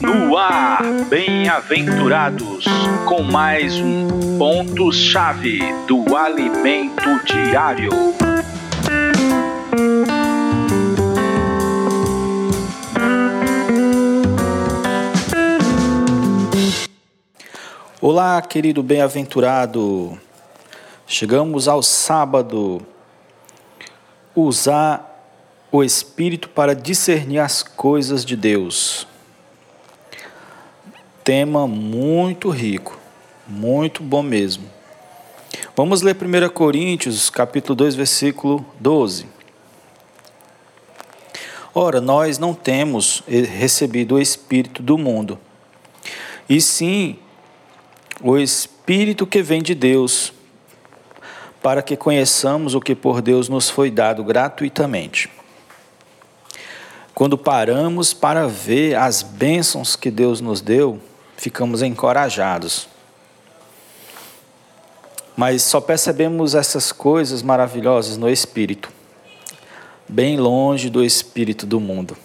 No 0.00 0.36
ar, 0.36 0.84
bem-aventurados, 1.08 2.64
com 3.06 3.24
mais 3.24 3.74
um 3.74 4.38
ponto-chave 4.38 5.58
do 5.88 6.16
alimento 6.16 7.02
diário. 7.24 7.90
Olá, 18.00 18.40
querido 18.42 18.80
bem-aventurado. 18.80 20.16
Chegamos 21.04 21.66
ao 21.66 21.82
sábado. 21.82 22.80
Usar 24.36 25.13
o 25.76 25.82
Espírito 25.82 26.48
para 26.50 26.72
discernir 26.72 27.40
as 27.40 27.64
coisas 27.64 28.24
de 28.24 28.36
Deus. 28.36 29.08
Tema 31.24 31.66
muito 31.66 32.48
rico, 32.48 32.96
muito 33.44 34.00
bom 34.00 34.22
mesmo. 34.22 34.70
Vamos 35.74 36.00
ler 36.00 36.14
1 36.16 36.48
Coríntios, 36.50 37.28
capítulo 37.28 37.74
2, 37.74 37.96
versículo 37.96 38.64
12. 38.78 39.26
Ora, 41.74 42.00
nós 42.00 42.38
não 42.38 42.54
temos 42.54 43.24
recebido 43.26 44.14
o 44.14 44.20
Espírito 44.20 44.80
do 44.80 44.96
mundo, 44.96 45.40
e 46.48 46.60
sim 46.60 47.18
o 48.22 48.38
Espírito 48.38 49.26
que 49.26 49.42
vem 49.42 49.60
de 49.60 49.74
Deus, 49.74 50.32
para 51.60 51.82
que 51.82 51.96
conheçamos 51.96 52.76
o 52.76 52.80
que 52.80 52.94
por 52.94 53.20
Deus 53.20 53.48
nos 53.48 53.68
foi 53.68 53.90
dado 53.90 54.22
gratuitamente. 54.22 55.28
Quando 57.14 57.38
paramos 57.38 58.12
para 58.12 58.48
ver 58.48 58.96
as 58.96 59.22
bênçãos 59.22 59.94
que 59.94 60.10
Deus 60.10 60.40
nos 60.40 60.60
deu, 60.60 61.00
ficamos 61.36 61.80
encorajados. 61.80 62.88
Mas 65.36 65.62
só 65.62 65.80
percebemos 65.80 66.56
essas 66.56 66.90
coisas 66.90 67.40
maravilhosas 67.40 68.16
no 68.16 68.28
Espírito, 68.28 68.90
bem 70.08 70.36
longe 70.36 70.90
do 70.90 71.04
Espírito 71.04 71.64
do 71.64 71.78
mundo. 71.78 72.16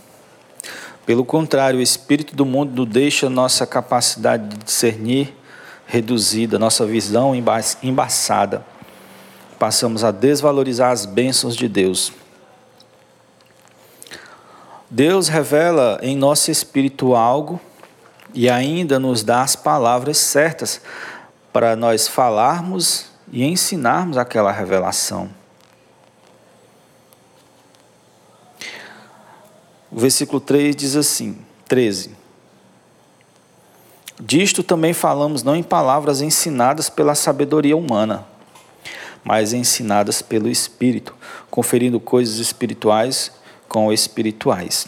Pelo 1.06 1.24
contrário, 1.24 1.80
o 1.80 1.84
Espírito 1.84 2.36
do 2.36 2.46
mundo 2.46 2.84
deixa 2.84 3.30
nossa 3.30 3.68
capacidade 3.68 4.48
de 4.48 4.58
discernir 4.58 5.36
reduzida, 5.86 6.58
nossa 6.58 6.84
visão 6.86 7.34
embaçada. 7.84 8.66
Passamos 9.60 10.04
a 10.04 10.10
desvalorizar 10.10 10.92
as 10.92 11.06
bênçãos 11.06 11.56
de 11.56 11.68
Deus 11.68 12.12
Deus 14.90 15.28
revela 15.28 16.00
em 16.02 16.16
nosso 16.16 16.50
espírito 16.50 17.16
algo 17.16 17.62
e 18.34 18.50
ainda 18.50 19.00
nos 19.00 19.22
dá 19.22 19.44
as 19.44 19.56
palavras 19.56 20.18
certas 20.18 20.82
para 21.54 21.76
nós 21.76 22.08
falarmos 22.08 23.06
e 23.32 23.44
ensinarmos 23.44 24.18
aquela 24.18 24.52
revelação. 24.52 25.30
O 29.92 30.00
versículo 30.00 30.40
3 30.40 30.76
diz 30.76 30.96
assim, 30.96 31.38
13. 31.68 32.16
Disto 34.20 34.64
também 34.64 34.94
falamos 34.94 35.44
não 35.44 35.56
em 35.56 35.64
palavras 35.64 36.22
ensinadas 36.22 36.90
pela 36.90 37.14
sabedoria 37.14 37.78
humana, 37.78 38.26
mas 39.24 39.54
ensinadas 39.54 40.22
pelo 40.22 40.50
Espírito, 40.50 41.16
conferindo 41.50 42.00
coisas 42.00 42.38
espirituais 42.38 43.32
com 43.70 43.94
espirituais. 43.94 44.88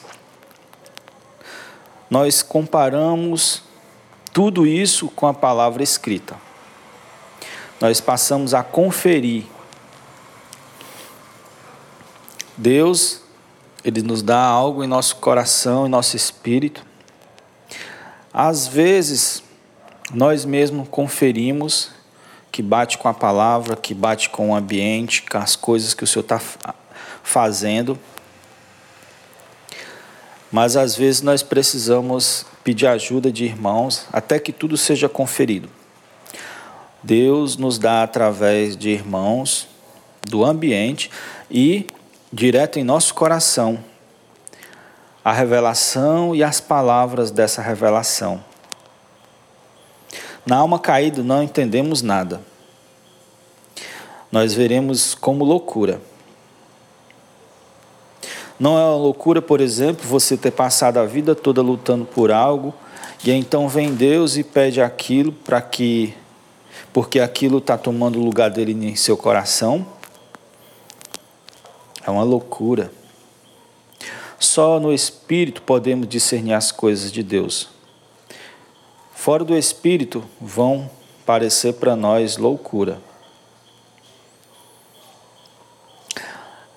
Nós 2.10 2.42
comparamos 2.42 3.62
tudo 4.34 4.66
isso 4.68 5.08
com 5.10 5.28
a 5.28 5.34
palavra 5.34 5.84
escrita. 5.84 6.36
Nós 7.80 8.02
passamos 8.02 8.54
a 8.54 8.64
conferir. 8.64 9.46
Deus, 12.58 13.22
Ele 13.84 14.02
nos 14.02 14.22
dá 14.22 14.44
algo 14.44 14.84
em 14.84 14.88
nosso 14.88 15.16
coração, 15.18 15.86
em 15.86 15.90
nosso 15.90 16.18
espírito. 16.18 16.86
Às 18.34 18.68
vezes, 18.68 19.44
nós 20.14 20.44
mesmos 20.44 20.88
conferimos 20.90 21.92
que 22.52 22.62
bate 22.62 22.98
com 22.98 23.08
a 23.08 23.14
palavra, 23.14 23.76
que 23.76 23.94
bate 23.94 24.30
com 24.30 24.50
o 24.50 24.56
ambiente, 24.56 25.24
com 25.24 25.38
as 25.38 25.56
coisas 25.56 25.94
que 25.94 26.04
o 26.04 26.08
Senhor 26.08 26.24
está 26.24 26.40
fazendo 27.24 27.98
mas 30.52 30.76
às 30.76 30.96
vezes 30.96 31.22
nós 31.22 31.42
precisamos 31.42 32.46
pedir 32.64 32.88
ajuda 32.88 33.32
de 33.32 33.46
irmãos 33.46 34.06
até 34.12 34.40
que 34.40 34.52
tudo 34.52 34.78
seja 34.78 35.08
conferido. 35.08 35.70
Deus 37.02 37.58
nos 37.58 37.80
dá 37.80 38.04
através 38.04 38.76
de 38.78 38.90
irmãos, 38.90 39.68
do 40.28 40.46
ambiente 40.46 41.10
e 41.50 41.88
direto 42.32 42.78
em 42.78 42.84
nosso 42.84 43.14
coração 43.16 43.84
a 45.24 45.32
revelação 45.32 46.36
e 46.36 46.44
as 46.44 46.60
palavras 46.60 47.30
dessa 47.30 47.62
revelação. 47.62 48.44
Na 50.46 50.58
alma 50.58 50.80
caída 50.80 51.22
não 51.22 51.44
entendemos 51.44 52.02
nada. 52.02 52.42
Nós 54.32 54.54
veremos 54.54 55.14
como 55.14 55.44
loucura. 55.46 56.02
Não 58.62 58.78
é 58.78 58.84
uma 58.84 58.96
loucura, 58.96 59.42
por 59.42 59.60
exemplo, 59.60 60.08
você 60.08 60.38
ter 60.38 60.52
passado 60.52 61.00
a 61.00 61.06
vida 61.08 61.34
toda 61.34 61.64
lutando 61.64 62.06
por 62.06 62.32
algo 62.32 62.72
e 63.26 63.32
então 63.32 63.68
vem 63.68 63.96
Deus 63.96 64.38
e 64.38 64.44
pede 64.44 64.80
aquilo 64.80 65.32
para 65.32 65.60
que, 65.60 66.14
porque 66.94 67.20
aquilo 67.20 67.58
está 67.58 67.76
tomando 67.76 68.20
o 68.20 68.24
lugar 68.24 68.52
dele 68.52 68.74
em 68.74 68.96
seu 68.96 69.18
coração. 69.18 69.84
É 72.06 72.12
uma 72.12 72.22
loucura. 72.22 72.92
Só 74.38 74.80
no 74.80 74.94
Espírito 74.94 75.64
podemos 75.64 76.08
discernir 76.08 76.54
as 76.54 76.72
coisas 76.72 77.12
de 77.12 77.24
Deus. 77.24 77.68
Fora 79.12 79.44
do 79.44 79.58
Espírito 79.58 80.24
vão 80.40 80.88
parecer 81.26 81.74
para 81.74 81.96
nós 81.96 82.38
loucura. 82.38 83.00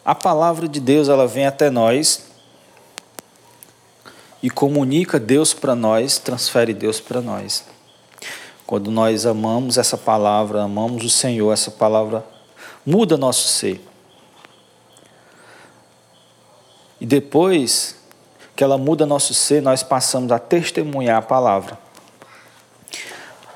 A 0.05 0.15
palavra 0.15 0.69
de 0.69 0.81
Deus 0.81 1.09
ela 1.09 1.27
vem 1.27 1.47
até 1.47 1.71
nós 1.71 2.27
e 4.43 4.51
comunica 4.51 5.19
Deus 5.19 5.55
para 5.55 5.75
nós, 5.75 6.19
transfere 6.19 6.75
Deus 6.75 7.01
para 7.01 7.23
nós. 7.23 7.65
Quando 8.67 8.91
nós 8.91 9.25
amamos 9.25 9.79
essa 9.79 9.97
palavra, 9.97 10.63
amamos 10.63 11.05
o 11.05 11.09
Senhor, 11.09 11.53
essa 11.53 11.71
palavra 11.71 12.25
muda 12.85 13.17
nosso 13.17 13.49
ser. 13.49 13.83
E 17.01 17.07
depois 17.07 17.97
que 18.55 18.63
ela 18.63 18.79
muda 18.79 19.07
nosso 19.07 19.33
ser, 19.33 19.63
nós 19.63 19.83
passamos 19.83 20.31
a 20.31 20.39
testemunhar 20.39 21.19
a 21.19 21.23
palavra. 21.23 21.79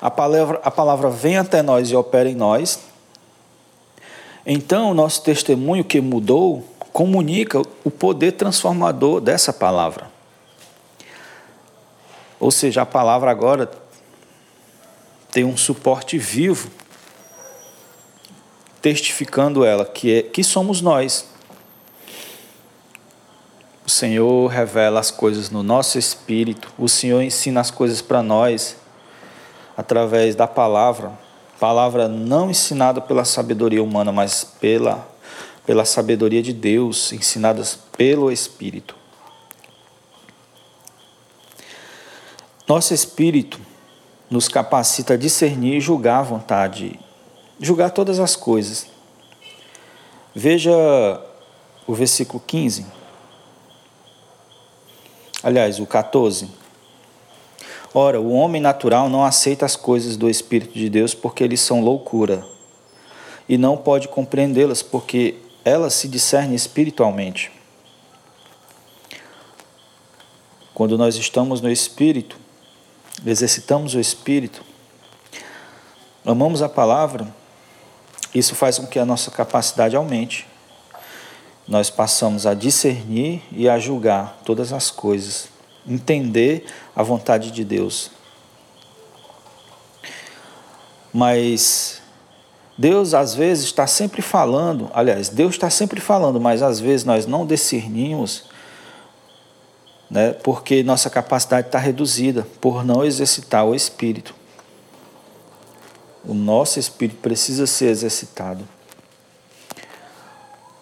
A 0.01 0.11
palavra, 0.11 0.61
a 0.65 0.71
palavra 0.71 1.11
vem 1.11 1.37
até 1.37 1.63
nós 1.63 1.91
e 1.91 1.97
opera 1.97 2.29
em 2.29 2.35
nós, 2.35 2.81
então, 4.51 4.93
o 4.93 4.95
nosso 4.95 5.23
testemunho 5.23 5.85
que 5.85 6.01
mudou 6.01 6.65
comunica 6.91 7.61
o 7.85 7.91
poder 7.91 8.33
transformador 8.33 9.21
dessa 9.21 9.53
palavra. 9.53 10.11
Ou 12.41 12.51
seja, 12.51 12.81
a 12.81 12.87
palavra 12.87 13.31
agora 13.31 13.71
tem 15.31 15.45
um 15.45 15.55
suporte 15.55 16.17
vivo, 16.17 16.71
testificando 18.81 19.67
ela, 19.67 19.85
que, 19.85 20.15
é, 20.15 20.23
que 20.23 20.43
somos 20.43 20.81
nós. 20.81 21.29
O 23.85 23.91
Senhor 23.91 24.47
revela 24.47 24.99
as 24.99 25.11
coisas 25.11 25.51
no 25.51 25.63
nosso 25.63 25.99
espírito, 25.99 26.73
o 26.79 26.89
Senhor 26.89 27.21
ensina 27.21 27.61
as 27.61 27.71
coisas 27.71 28.01
para 28.01 28.23
nós 28.23 28.77
através 29.77 30.35
da 30.35 30.47
palavra 30.47 31.28
palavra 31.59 32.09
não 32.09 32.51
ensinada 32.51 33.01
pela 33.01 33.25
sabedoria 33.25 33.83
humana, 33.83 34.13
mas 34.13 34.45
pela, 34.45 35.09
pela 35.67 35.85
sabedoria 35.85 36.43
de 36.43 36.53
Deus, 36.53 37.13
ensinadas 37.13 37.79
pelo 37.97 38.31
Espírito. 38.31 38.95
Nosso 42.67 42.93
Espírito 42.93 43.61
nos 44.31 44.47
capacita 44.47 45.15
a 45.15 45.17
discernir 45.17 45.77
e 45.77 45.81
julgar 45.81 46.21
a 46.21 46.23
vontade, 46.23 47.01
julgar 47.59 47.91
todas 47.91 48.21
as 48.21 48.37
coisas. 48.37 48.87
Veja 50.35 50.73
o 51.87 51.95
versículo 51.95 52.43
15. 52.47 52.87
Aliás, 55.43 55.81
o 55.81 55.87
14. 55.87 56.49
Ora, 57.95 58.21
o 58.21 58.33
homem 58.33 58.61
natural 58.61 59.09
não 59.09 59.25
aceita 59.25 59.65
as 59.65 59.75
coisas 59.75 60.17
do 60.17 60.29
Espírito 60.29 60.75
de 60.75 60.91
Deus 60.91 61.15
porque 61.15 61.43
eles 61.43 61.61
são 61.61 61.81
loucura, 61.81 62.45
e 63.49 63.57
não 63.57 63.77
pode 63.77 64.09
compreendê-las 64.09 64.83
porque 64.83 65.37
elas 65.65 65.95
se 65.95 66.07
discernem 66.07 66.55
espiritualmente. 66.55 67.51
Quando 70.75 70.99
nós 70.99 71.17
estamos 71.17 71.61
no 71.61 71.71
Espírito, 71.71 72.37
exercitamos 73.25 73.95
o 73.95 74.01
Espírito, 74.01 74.63
amamos 76.25 76.63
a 76.63 76.69
palavra, 76.69 77.27
isso 78.35 78.55
faz 78.55 78.79
com 78.79 78.87
que 78.87 78.99
a 78.99 79.07
nossa 79.07 79.31
capacidade 79.31 79.97
aumente. 79.97 80.47
Nós 81.67 81.91
passamos 81.91 82.47
a 82.47 82.55
discernir 82.55 83.43
e 83.51 83.69
a 83.69 83.79
julgar 83.79 84.41
todas 84.45 84.73
as 84.73 84.91
coisas, 84.91 85.49
entender 85.89 86.67
a 86.95 87.03
vontade 87.03 87.51
de 87.51 87.65
Deus. 87.65 88.11
Mas 91.13 92.03
Deus 92.77 93.15
às 93.15 93.35
vezes 93.35 93.65
está 93.65 93.87
sempre 93.87 94.23
falando, 94.23 94.89
aliás, 94.95 95.29
Deus 95.29 95.55
está 95.55 95.69
sempre 95.69 96.01
falando, 96.01 96.41
mas 96.41 96.63
às 96.63 96.79
vezes 96.79 97.05
nós 97.05 97.27
não 97.27 97.45
discernimos, 97.45 98.45
né, 100.09 100.33
porque 100.33 100.83
nossa 100.83 101.11
capacidade 101.11 101.69
está 101.69 101.79
reduzida 101.79 102.47
por 102.61 102.85
não 102.85 103.05
exercitar 103.05 103.67
o 103.67 103.75
espírito. 103.75 104.35
O 106.25 106.35
nosso 106.35 106.79
espírito 106.79 107.19
precisa 107.21 107.67
ser 107.67 107.87
exercitado. 107.87 108.67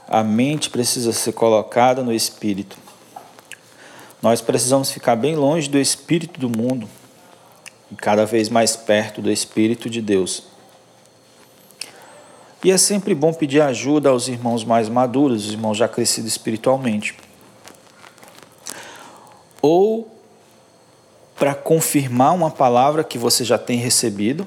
A 0.09 0.23
mente 0.23 0.71
precisa 0.71 1.13
ser 1.13 1.33
colocada 1.33 2.03
no 2.03 2.13
espírito. 2.13 2.77
Nós 4.27 4.41
precisamos 4.41 4.91
ficar 4.91 5.15
bem 5.15 5.37
longe 5.37 5.71
do 5.71 5.79
espírito 5.79 6.41
do 6.41 6.51
mundo 6.51 6.89
e 7.93 7.95
cada 7.95 8.27
vez 8.27 8.49
mais 8.49 8.75
perto 8.75 9.23
do 9.23 9.31
espírito 9.31 9.89
de 9.89 10.03
Deus. 10.03 10.43
E 12.65 12.73
é 12.73 12.77
sempre 12.77 13.15
bom 13.15 13.33
pedir 13.33 13.61
ajuda 13.61 14.09
aos 14.09 14.27
irmãos 14.27 14.65
mais 14.65 14.89
maduros, 14.89 15.47
os 15.47 15.53
irmãos 15.53 15.77
já 15.77 15.87
crescidos 15.87 16.33
espiritualmente. 16.33 17.17
Ou 19.63 20.13
para 21.37 21.55
confirmar 21.55 22.35
uma 22.35 22.51
palavra 22.51 23.05
que 23.05 23.19
você 23.19 23.45
já 23.45 23.57
tem 23.57 23.79
recebido, 23.79 24.45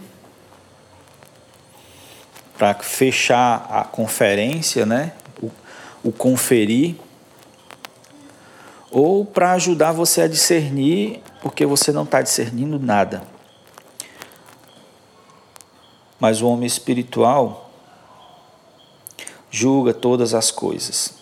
para 2.58 2.74
fechar 2.74 3.66
a 3.72 3.86
conferência, 3.86 4.86
né? 4.86 5.14
o, 5.42 5.50
o 6.04 6.12
conferir, 6.12 6.98
ou 8.91 9.24
para 9.24 9.53
ajudar 9.53 9.91
você 9.91 10.21
a 10.21 10.27
discernir, 10.27 11.21
porque 11.41 11.65
você 11.65 11.91
não 11.91 12.03
está 12.03 12.21
discernindo 12.21 12.80
nada. 12.80 13.24
Mas 16.19 16.41
o 16.41 16.47
homem 16.47 16.65
espiritual 16.65 17.69
julga 19.50 19.94
todas 19.94 20.33
as 20.33 20.51
coisas, 20.51 21.13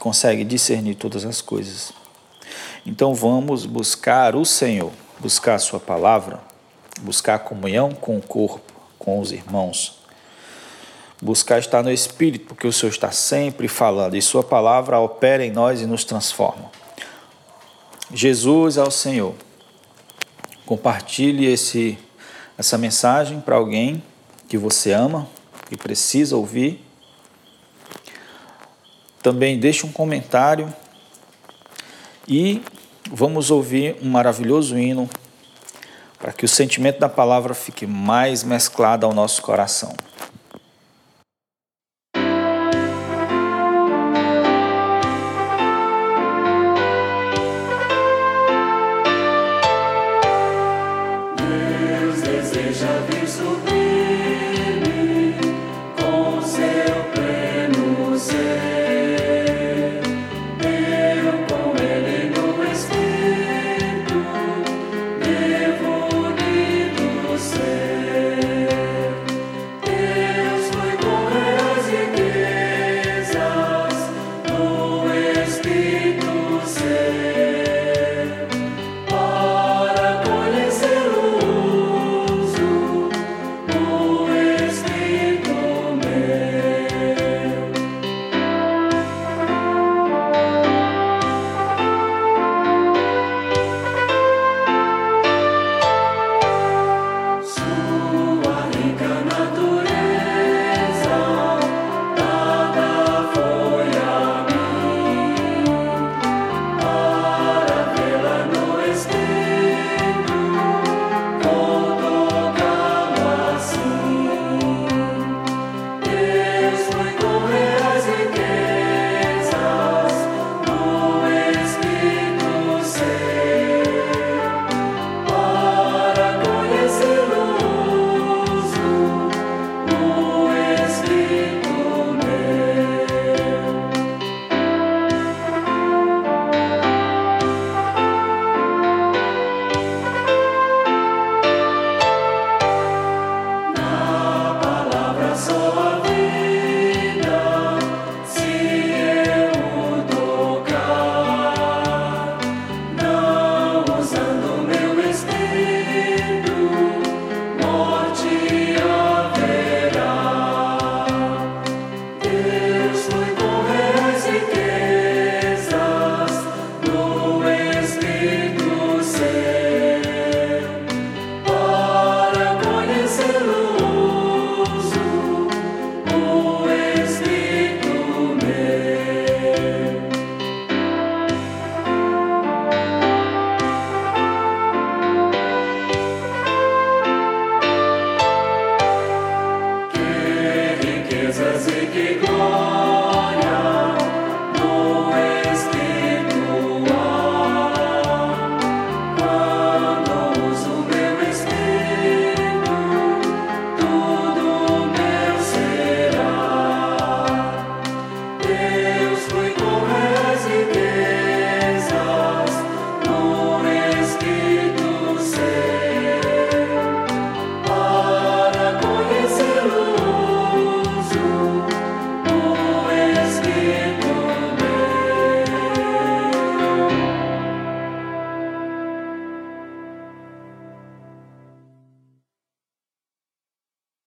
consegue 0.00 0.44
discernir 0.44 0.96
todas 0.96 1.24
as 1.24 1.40
coisas. 1.40 1.92
Então 2.84 3.14
vamos 3.14 3.66
buscar 3.66 4.34
o 4.34 4.44
Senhor, 4.44 4.90
buscar 5.20 5.54
a 5.54 5.58
Sua 5.58 5.78
palavra, 5.78 6.40
buscar 7.00 7.34
a 7.34 7.38
comunhão 7.38 7.92
com 7.92 8.16
o 8.16 8.22
corpo, 8.22 8.72
com 8.98 9.20
os 9.20 9.30
irmãos. 9.30 9.98
Buscar 11.20 11.58
estar 11.58 11.82
no 11.82 11.90
Espírito, 11.90 12.46
porque 12.46 12.66
o 12.66 12.72
Senhor 12.72 12.90
está 12.90 13.10
sempre 13.10 13.66
falando 13.66 14.16
e 14.16 14.22
Sua 14.22 14.42
palavra 14.42 15.00
opera 15.00 15.44
em 15.44 15.50
nós 15.50 15.80
e 15.80 15.86
nos 15.86 16.04
transforma. 16.04 16.77
Jesus 18.12 18.76
é 18.76 18.82
o 18.82 18.90
Senhor. 18.90 19.34
Compartilhe 20.64 21.46
esse, 21.46 21.98
essa 22.56 22.78
mensagem 22.78 23.40
para 23.40 23.56
alguém 23.56 24.02
que 24.48 24.56
você 24.56 24.92
ama 24.92 25.28
e 25.70 25.76
precisa 25.76 26.36
ouvir 26.36 26.88
também 29.22 29.58
deixe 29.58 29.84
um 29.84 29.92
comentário 29.92 30.72
e 32.26 32.62
vamos 33.10 33.50
ouvir 33.50 33.96
um 34.00 34.08
maravilhoso 34.08 34.78
hino 34.78 35.08
para 36.18 36.32
que 36.32 36.44
o 36.44 36.48
sentimento 36.48 36.98
da 36.98 37.08
palavra 37.08 37.52
fique 37.52 37.86
mais 37.86 38.42
mesclado 38.42 39.04
ao 39.04 39.12
nosso 39.12 39.42
coração. 39.42 39.94